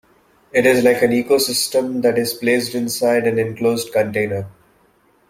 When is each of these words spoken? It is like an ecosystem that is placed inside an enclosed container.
It 0.51 0.65
is 0.65 0.83
like 0.83 1.03
an 1.03 1.11
ecosystem 1.11 2.01
that 2.01 2.17
is 2.17 2.33
placed 2.33 2.73
inside 2.73 3.27
an 3.27 3.37
enclosed 3.37 3.93
container. 3.93 4.47